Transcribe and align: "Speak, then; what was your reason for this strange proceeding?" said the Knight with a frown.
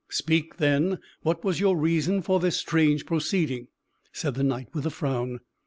"Speak, 0.09 0.57
then; 0.57 0.97
what 1.21 1.43
was 1.43 1.59
your 1.59 1.77
reason 1.77 2.23
for 2.23 2.39
this 2.39 2.57
strange 2.57 3.05
proceeding?" 3.05 3.67
said 4.11 4.33
the 4.33 4.41
Knight 4.43 4.69
with 4.73 4.87
a 4.87 4.89
frown. 4.89 5.41